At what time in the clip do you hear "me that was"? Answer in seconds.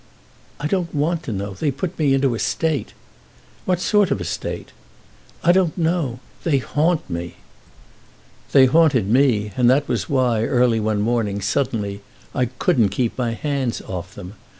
9.07-10.09